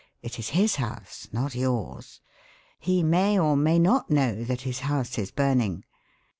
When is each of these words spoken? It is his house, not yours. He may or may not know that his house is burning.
It 0.23 0.39
is 0.39 0.49
his 0.49 0.77
house, 0.77 1.27
not 1.31 1.53
yours. 1.53 2.21
He 2.79 3.03
may 3.03 3.37
or 3.37 3.55
may 3.55 3.77
not 3.77 4.09
know 4.09 4.43
that 4.45 4.61
his 4.61 4.79
house 4.79 5.15
is 5.19 5.29
burning. 5.29 5.83